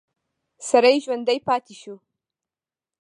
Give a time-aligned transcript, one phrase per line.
[0.69, 1.95] سړی ژوندی پاتې شو.